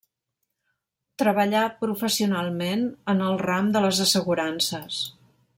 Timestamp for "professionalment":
1.83-2.89